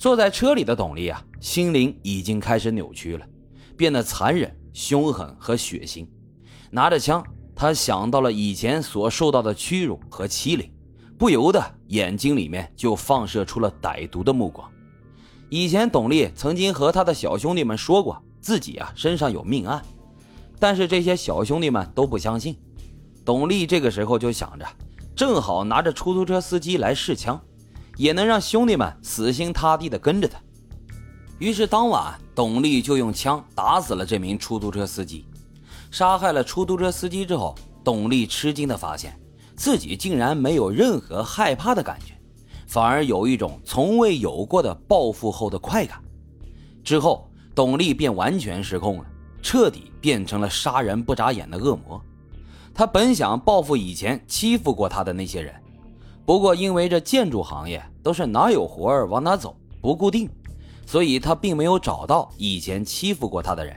[0.00, 3.26] 坐在车里的董丽啊，心灵已经开始扭曲了，
[3.76, 6.08] 变得残忍、凶狠和血腥。
[6.70, 7.22] 拿着枪，
[7.54, 10.72] 他想到了以前所受到的屈辱和欺凌，
[11.18, 14.66] 不由得眼睛里面就放射出了歹毒的目光。
[15.50, 19.84] 以前董丽曾经和他的小兄弟们说过自己啊身上有命案，
[20.58, 22.56] 但是这些小兄弟们都不相信。
[23.22, 24.64] 董丽这个时候就想着，
[25.14, 27.38] 正好拿着出租车司机来试枪。
[28.00, 30.40] 也能让兄弟们死心塌地地跟着他。
[31.38, 35.26] 于是当晚，董丽就用枪打死了这名出租车司机。
[35.90, 39.20] 杀害了出租车司机之后，董丽吃惊地发现
[39.54, 42.14] 自己竟然没有任何害怕的感觉，
[42.66, 46.02] 反而有一种从未有过的报复后的快感。
[46.82, 49.04] 之后，董丽便完全失控了，
[49.42, 52.02] 彻底变成了杀人不眨眼的恶魔。
[52.72, 55.54] 他本想报复以前欺负过他的那些人。
[56.30, 60.30] 不过，因为这建筑行业都是哪有活儿往哪走，不固定，
[60.86, 63.76] 所以他并没有找到以前欺负过他的人。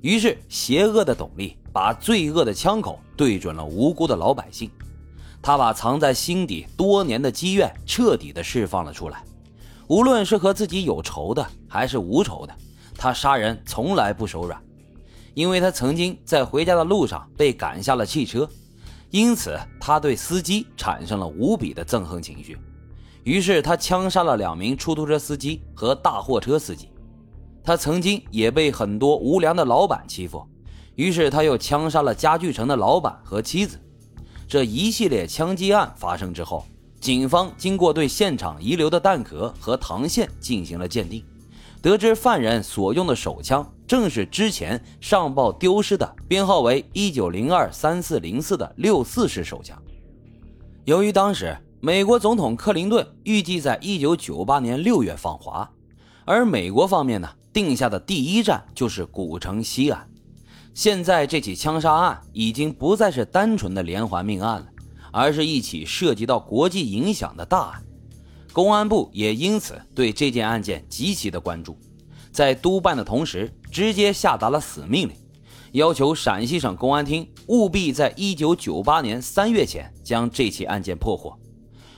[0.00, 4.68] 于是，邪恶的董力把罪恶的枪口对准了无辜的老百姓。
[5.40, 9.22] 他把藏在心底多年的积怨彻底的释放了出来。
[9.86, 12.52] 无论是和自己有仇的，还是无仇的，
[12.96, 14.60] 他杀人从来不手软。
[15.32, 18.50] 因为他曾经在回家的路上被赶下了汽车。
[19.10, 22.58] 因此，他对司机产生了无比的憎恨情绪，
[23.24, 26.90] 于是他枪杀了两名出租车司机和大货车司机。
[27.64, 30.46] 他曾经也被很多无良的老板欺负，
[30.94, 33.78] 于是他又枪杀了家具城的老板和妻子。
[34.46, 36.64] 这一系列枪击案发生之后，
[37.00, 41.24] 警方经过对现场遗留的弹壳和膛线进行了鉴定。
[41.80, 49.80] 得知犯人所用的手枪正是之前上报丢失的编号为一九零二三四零四的六四式手枪。
[50.84, 55.70] 由于当时美国总统克林顿预计在一九九八年六月访华，
[56.24, 60.08] 而美国方面呢定下的第一站就是古城西安。
[60.74, 64.66] 现在这起枪杀案已经不再是单纯的连环命案了，
[65.12, 67.84] 而是一起涉及到国际影响的大案。
[68.58, 71.78] 公安部也因此对这件案件极其的关注，
[72.32, 75.14] 在督办的同时，直接下达了死命令，
[75.70, 81.38] 要求陕西省公安厅务必在一九九八年三月前将这起案件破获。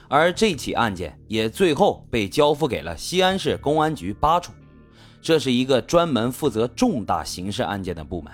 [0.07, 4.53] 而这起案件也最后被交付给了西安市公安局八处，
[5.23, 8.31] 这是一个专门负责重大刑事案件的部门。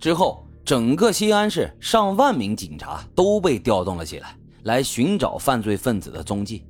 [0.00, 6.64] 之后，整个西安市上万名警察都被调动了起来，来寻找犯罪分子的踪迹。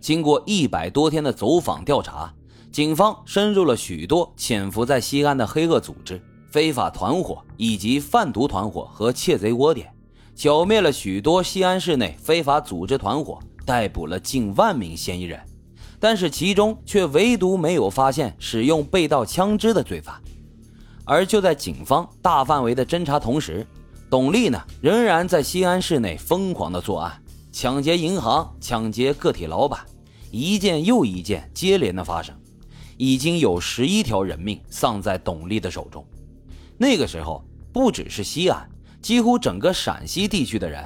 [0.00, 2.32] 经过一百多天的走访调查，
[2.72, 9.92] 警方深入了许多潜伏在西安的黑恶组织、非法团伙以及贩毒团伙和窃贼窝点，
[10.34, 15.38] 剿灭了许多西安市内非法组织团伙，逮捕了近万名嫌疑人。
[15.98, 20.18] 但是其中却唯独没有发现使用被盗枪支的罪犯。
[21.04, 23.66] 而就在警方大范围的侦查同时，
[24.08, 27.22] 董丽呢仍然在西安市内疯狂的作案，
[27.52, 29.78] 抢劫银行，抢劫个体老板。
[30.30, 32.34] 一件又一件接连的发生，
[32.96, 36.06] 已经有十一条人命丧在董丽的手中。
[36.78, 38.68] 那个时候，不只是西安，
[39.02, 40.84] 几乎整个陕西地区的人，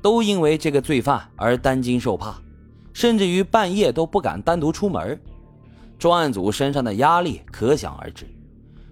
[0.00, 2.40] 都因为这个罪犯而担惊受怕，
[2.92, 5.20] 甚至于半夜都不敢单独出门。
[5.98, 8.26] 专案组身上的压力可想而知。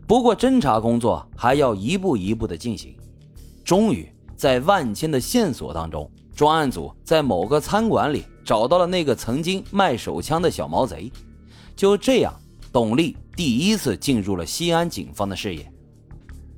[0.06, 2.94] 不过，侦查工作还要一步一步的进行。
[3.64, 8.24] 终于，在万千的线索当中，专案组在某个餐馆里。
[8.50, 11.08] 找到了那个曾经卖手枪的小毛贼，
[11.76, 12.34] 就这样，
[12.72, 15.72] 董丽第一次进入了西安警方的视野。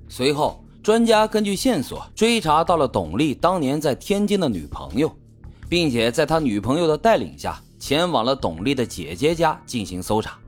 [0.08, 5.14] 随后，专家根据线索追查到了董丽当年在天津的女朋友，
[5.69, 10.38] 并且在他女朋友的带领下，前往了董丽的姐姐家进行搜查，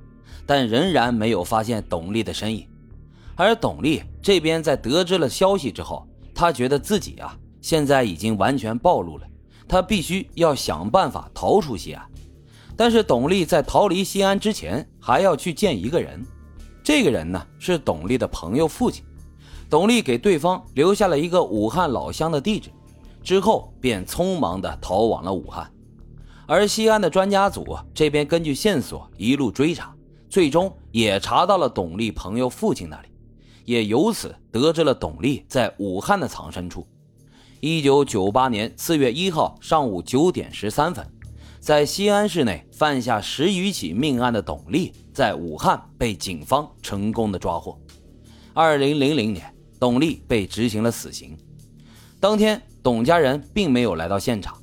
[0.46, 2.66] 但仍然没有发现董丽的身影。
[3.36, 9.26] 而董丽这边在得知了消息之后，他觉得自己啊，现在已经完全暴露了。
[9.66, 12.04] 他必须要想办法逃出西安，
[12.76, 16.24] 但是董丽在逃离西安之前还要去见一个人，
[16.82, 19.04] 这个人呢是董丽的朋友父亲。
[19.70, 22.70] 董丽给对方留下了一个武汉老乡的地址，
[23.22, 25.68] 之后便匆忙地逃往了武汉。
[26.46, 29.94] 而西安的专家组这边根据线索一路追查，
[30.28, 33.08] 最终也查到了董丽朋友父亲那里，
[33.64, 36.86] 也由此得知了董丽在武汉的藏身处。
[37.66, 41.02] 一九九八年四月一号上午九点十三分，
[41.60, 47.80] 在西安市内犯下十余起命案的董丽，在武汉被警方成功的抓获。
[48.52, 49.50] 二零零零年，
[49.80, 51.34] 董丽被执行了死刑。
[52.20, 54.62] 当天，董家人并没有来到现场，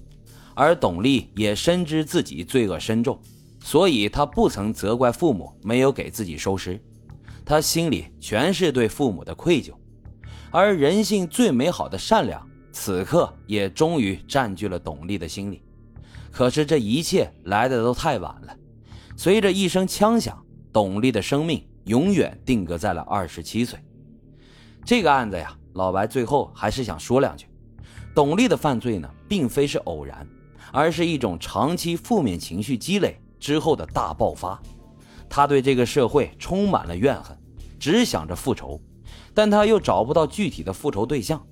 [0.53, 3.19] 而董丽也深知自己罪恶深重，
[3.63, 6.79] 所以他不曾责怪父母没有给自己收尸，
[7.43, 9.71] 他心里全是对父母的愧疚。
[10.51, 12.47] 而人性最美好的善良，
[12.83, 15.61] 此刻也终于占据了董丽的心里。
[16.31, 18.57] 可是这一切来的都太晚了。
[19.15, 20.43] 随着一声枪响，
[20.73, 23.77] 董丽的生命永远定格在了二十七岁。
[24.83, 27.45] 这个案子呀，老白最后还是想说两句。
[28.15, 30.27] 董丽的犯罪呢，并非是偶然，
[30.73, 34.59] 而是一种长期负面情绪积累之后的大爆发。
[35.29, 37.37] 他对这个社会充满了怨恨，
[37.79, 38.81] 只想着复仇，
[39.35, 41.45] 但他又找不到具体的复仇对象，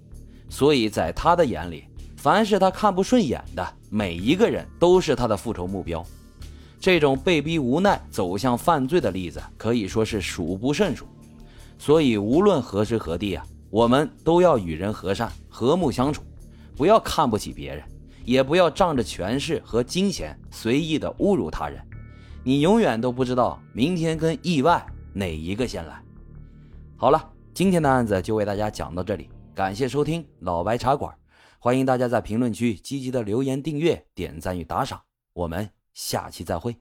[0.50, 1.86] 所以在他的眼里，
[2.18, 6.06] 凡是他看不顺眼的每一个人都是他的复仇目标。
[6.80, 11.06] 这种被逼无奈走向犯罪的例子可以说是数不胜数。
[11.78, 16.24] 所以无论何时何地啊，我们都要与人和善、和睦相处。
[16.76, 17.84] 不要看不起别人，
[18.24, 21.82] 也不要仗着权势和金钱随意的侮辱他人。
[22.44, 26.02] 你永远都不知道明天跟意外哪一个先来。
[26.96, 29.30] 好了，今天的案子就为大家讲到这里，
[29.60, 31.14] 感谢收听老白茶馆，
[31.60, 35.04] 欢迎大家在评论区积极的留言、订阅、点赞与打赏。
[35.34, 36.78] 我们下期再会。